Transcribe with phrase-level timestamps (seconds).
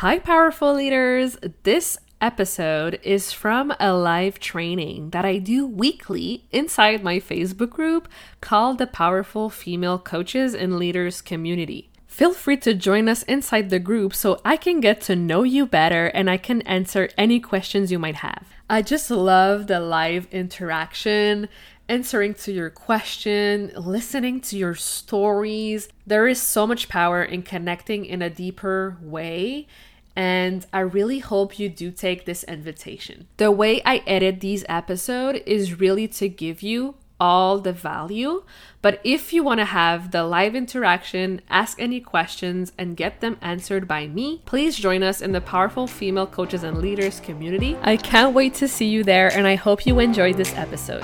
[0.00, 1.38] Hi, powerful leaders.
[1.62, 8.06] This episode is from a live training that I do weekly inside my Facebook group
[8.42, 11.88] called the Powerful Female Coaches and Leaders Community.
[12.06, 15.64] Feel free to join us inside the group so I can get to know you
[15.64, 18.44] better and I can answer any questions you might have.
[18.68, 21.48] I just love the live interaction
[21.88, 25.88] answering to your question, listening to your stories.
[26.06, 29.66] There is so much power in connecting in a deeper way.
[30.14, 33.28] And I really hope you do take this invitation.
[33.36, 38.42] The way I edit these episodes is really to give you all the value.
[38.82, 43.36] But if you want to have the live interaction, ask any questions, and get them
[43.40, 47.76] answered by me, please join us in the Powerful Female Coaches and Leaders community.
[47.82, 51.02] I can't wait to see you there, and I hope you enjoyed this episode.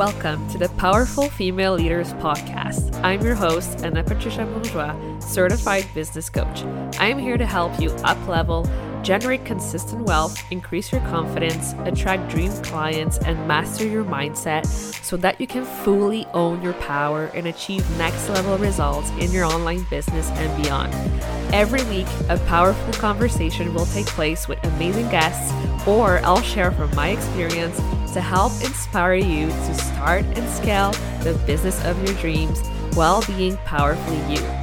[0.00, 2.98] Welcome to the Powerful Female Leaders Podcast.
[3.04, 6.62] I'm your host, Ana Patricia Bourgeois, certified business coach.
[6.98, 8.64] I am here to help you up level,
[9.02, 14.66] generate consistent wealth, increase your confidence, attract dream clients, and master your mindset
[15.04, 19.44] so that you can fully own your power and achieve next level results in your
[19.44, 20.92] online business and beyond.
[21.52, 25.52] Every week, a powerful conversation will take place with amazing guests,
[25.86, 27.76] or I'll share from my experience
[28.12, 32.60] to help inspire you to start and scale the business of your dreams
[32.94, 34.59] while being powerfully you.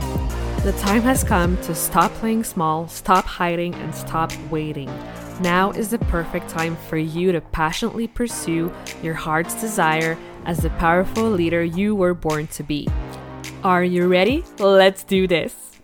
[0.67, 4.93] The time has come to stop playing small, stop hiding, and stop waiting.
[5.39, 10.69] Now is the perfect time for you to passionately pursue your heart's desire as the
[10.71, 12.85] powerful leader you were born to be.
[13.63, 14.43] Are you ready?
[14.59, 15.79] Let's do this.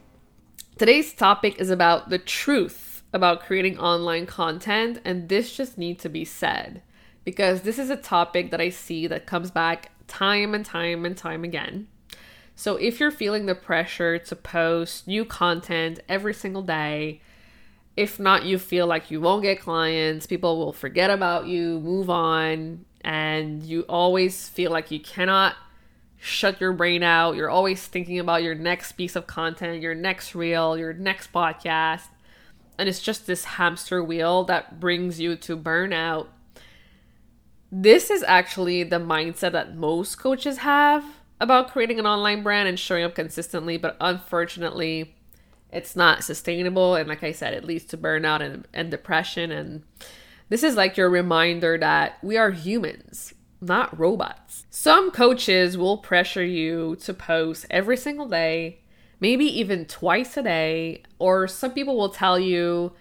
[0.78, 6.09] Today's topic is about the truth about creating online content, and this just needs to
[6.09, 6.81] be said
[7.23, 11.16] because this is a topic that I see that comes back time and time and
[11.16, 11.88] time again.
[12.55, 17.21] So if you're feeling the pressure to post new content every single day,
[17.95, 22.09] if not, you feel like you won't get clients, people will forget about you, move
[22.09, 25.55] on, and you always feel like you cannot
[26.17, 27.36] shut your brain out.
[27.36, 32.08] You're always thinking about your next piece of content, your next reel, your next podcast.
[32.77, 36.27] And it's just this hamster wheel that brings you to burnout
[37.75, 41.03] this is actually the mindset that most coaches have
[41.43, 45.14] about creating an online brand and showing up consistently, but unfortunately,
[45.71, 46.95] it's not sustainable.
[46.95, 49.52] And like I said, it leads to burnout and, and depression.
[49.52, 49.83] And
[50.48, 54.65] this is like your reminder that we are humans, not robots.
[54.70, 58.80] Some coaches will pressure you to post every single day,
[59.20, 62.93] maybe even twice a day, or some people will tell you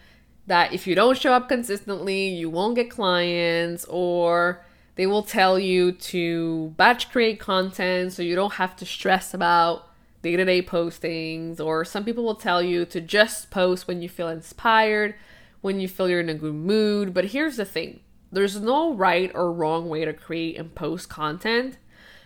[0.49, 4.65] that if you don't show up consistently, you won't get clients, or
[4.95, 9.89] they will tell you to batch create content so you don't have to stress about
[10.23, 14.09] day to day postings, or some people will tell you to just post when you
[14.09, 15.15] feel inspired,
[15.61, 17.13] when you feel you're in a good mood.
[17.13, 21.79] But here's the thing there's no right or wrong way to create and post content.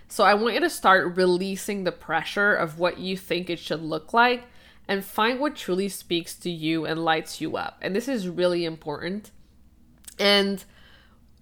[0.09, 3.83] So I want you to start releasing the pressure of what you think it should
[3.83, 4.45] look like
[4.87, 7.79] and find what truly speaks to you and lights you up.
[7.83, 9.33] And this is really important.
[10.17, 10.65] And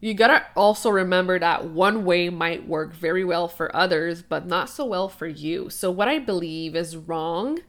[0.05, 4.69] you gotta also remember that one way might work very well for others, but not
[4.69, 5.71] so well for you.
[5.71, 7.61] So, what I believe is wrong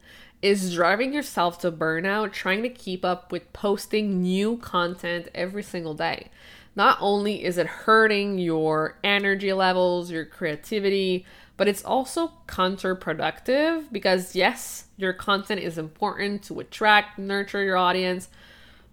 [0.41, 5.93] is driving yourself to burnout, trying to keep up with posting new content every single
[5.93, 6.29] day.
[6.75, 11.25] Not only is it hurting your energy levels, your creativity,
[11.55, 18.27] but it's also counterproductive because, yes, your content is important to attract, nurture your audience.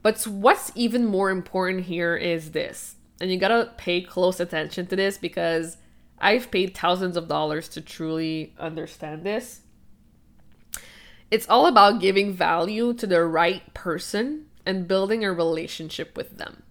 [0.01, 4.97] But what's even more important here is this, and you gotta pay close attention to
[4.97, 5.77] this because
[6.19, 9.61] I've paid thousands of dollars to truly understand this.
[11.31, 16.65] It's all about giving value to the right person and building a relationship with them.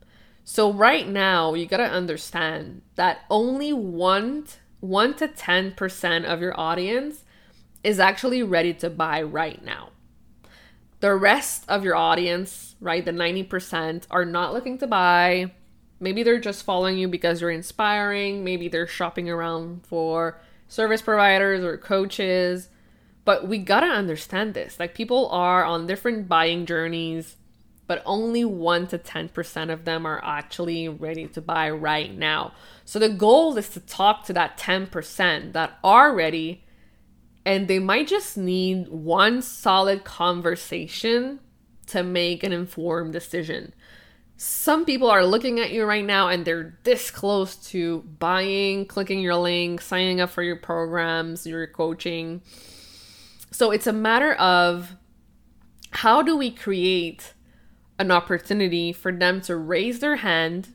[0.44, 4.46] So right now, you got to understand that only 1
[4.82, 7.24] 1 to 10% of your audience
[7.82, 9.92] is actually ready to buy right now.
[11.00, 15.54] The rest of your audience, right, the 90% are not looking to buy.
[16.02, 21.64] Maybe they're just following you because you're inspiring, maybe they're shopping around for service providers
[21.64, 22.70] or coaches.
[23.24, 24.80] But we got to understand this.
[24.80, 27.38] Like people are on different buying journeys
[27.92, 32.54] but only 1 to 10% of them are actually ready to buy right now.
[32.86, 36.64] So the goal is to talk to that 10% that are ready
[37.46, 41.42] and they might just need one solid conversation
[41.88, 43.74] to make an informed decision.
[44.44, 49.20] Some people are looking at you right now and they're this close to buying, clicking
[49.20, 52.42] your link, signing up for your programs, your coaching.
[53.52, 54.96] So it's a matter of
[55.92, 57.36] how do we create
[58.00, 60.70] an opportunity for them to raise their hand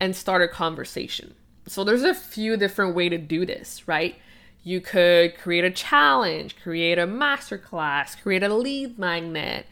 [0.00, 1.34] and start a conversation?
[1.66, 4.16] So there's a few different way to do this, right?
[4.62, 9.66] You could create a challenge, create a masterclass, create a lead magnet,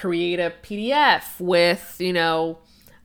[0.00, 2.58] create a PDF with, you know,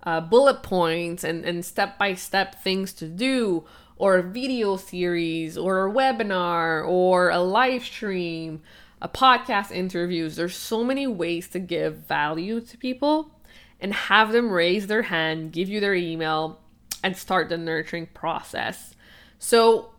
[0.04, 3.66] uh, bullet points and, and step-by-step things to do
[3.98, 8.62] or a video series or a webinar or a live stream
[9.02, 10.36] a podcast interviews.
[10.36, 13.32] There's so many ways to give value to people
[13.80, 16.60] and have them raise their hand give you their email
[17.04, 18.96] and start the nurturing process.
[19.38, 19.92] So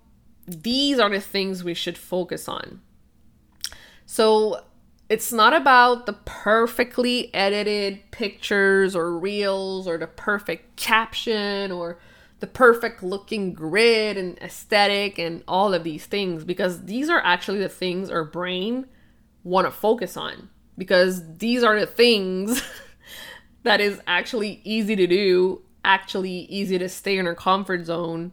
[0.47, 2.83] these are the things we should focus on.
[4.05, 4.65] So
[5.11, 11.99] it's not about the perfectly edited pictures or reels or the perfect caption or
[12.39, 17.59] the perfect looking grid and aesthetic and all of these things because these are actually
[17.59, 18.87] the things our brain
[19.43, 20.49] want to focus on
[20.79, 22.63] because these are the things
[23.65, 28.31] that is actually easy to do, actually easy to stay in our comfort zone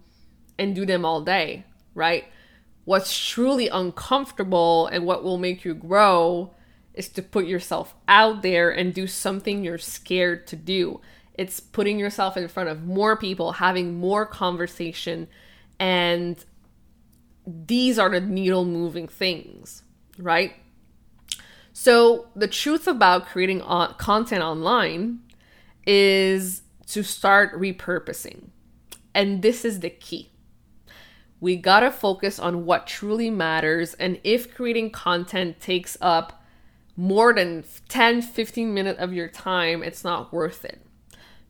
[0.59, 1.65] and do them all day,
[1.95, 2.25] right?
[2.85, 6.53] What's truly uncomfortable and what will make you grow
[6.97, 10.99] is to put yourself out there and do something you're scared to do.
[11.35, 15.27] It's putting yourself in front of more people, having more conversation,
[15.79, 16.44] and
[17.45, 19.83] these are the needle moving things,
[20.17, 20.53] right?
[21.71, 23.61] So, the truth about creating
[23.97, 25.19] content online
[25.85, 28.50] is to start repurposing.
[29.13, 30.31] And this is the key.
[31.39, 33.93] We gotta focus on what truly matters.
[33.93, 36.43] And if creating content takes up
[36.97, 40.81] more than 10 15 minutes of your time it's not worth it.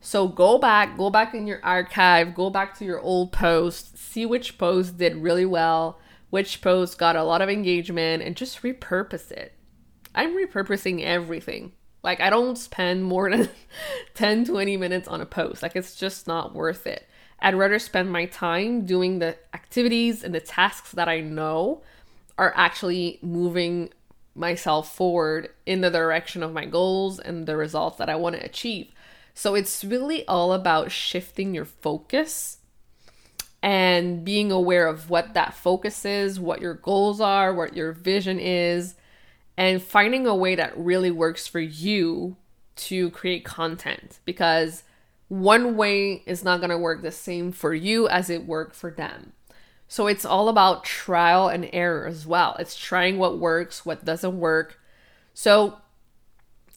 [0.00, 4.26] So go back go back in your archive go back to your old posts see
[4.26, 5.98] which post did really well
[6.30, 9.54] which post got a lot of engagement and just repurpose it.
[10.14, 11.72] I'm repurposing everything.
[12.02, 13.48] Like i don't spend more than
[14.14, 15.62] 10 20 minutes on a post.
[15.62, 17.08] Like it's just not worth it.
[17.40, 21.82] I'd rather spend my time doing the activities and the tasks that i know
[22.36, 23.90] are actually moving
[24.38, 28.44] myself forward in the direction of my goals and the results that I want to
[28.44, 28.88] achieve.
[29.34, 32.58] So it's really all about shifting your focus
[33.62, 38.38] and being aware of what that focus is, what your goals are, what your vision
[38.38, 38.94] is,
[39.56, 42.36] and finding a way that really works for you
[42.76, 44.84] to create content because
[45.26, 48.90] one way is not going to work the same for you as it worked for
[48.90, 49.32] them.
[49.88, 52.54] So it's all about trial and error as well.
[52.58, 54.78] It's trying what works, what doesn't work.
[55.32, 55.78] So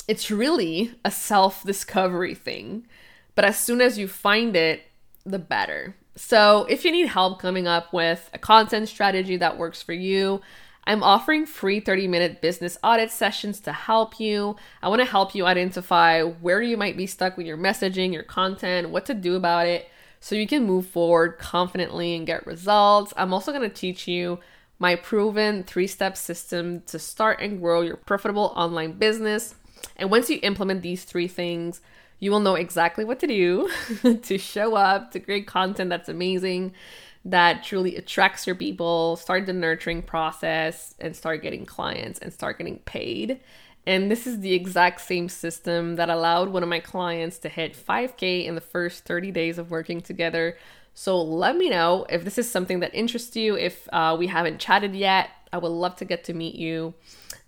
[0.08, 2.88] it's really a self discovery thing.
[3.36, 4.84] But as soon as you find it,
[5.26, 5.96] the better.
[6.16, 10.42] So if you need help coming up with a content strategy that works for you,
[10.86, 14.56] I'm offering free 30 minute business audit sessions to help you.
[14.82, 18.24] I want to help you identify where you might be stuck with your messaging, your
[18.24, 19.90] content, what to do about it
[20.22, 23.12] so you can move forward confidently and get results.
[23.18, 24.40] I'm also going to teach you
[24.80, 29.56] my proven three step system to start and grow your profitable online business.
[29.98, 31.82] And once you implement these three things,
[32.20, 33.70] you will know exactly what to do
[34.22, 36.74] to show up, to create content that's amazing,
[37.26, 42.60] that truly attracts your people, start the nurturing process, and start getting clients and start
[42.60, 43.40] getting paid.
[43.86, 47.74] And this is the exact same system that allowed one of my clients to hit
[47.74, 50.58] 5K in the first 30 days of working together.
[50.94, 53.56] So let me know if this is something that interests you.
[53.56, 56.94] If uh, we haven't chatted yet, I would love to get to meet you.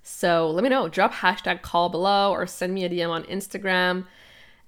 [0.02, 0.88] So let me know.
[0.90, 4.06] Drop hashtag call below or send me a DM on Instagram.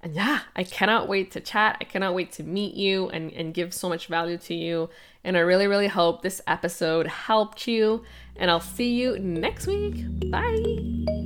[0.02, 1.78] And yeah, I cannot wait to chat.
[1.80, 4.88] I cannot wait to meet you and, and give so much value to you.
[5.24, 8.04] And I really, really hope this episode helped you.
[8.36, 10.04] And I'll see you next week.
[10.30, 11.25] Bye.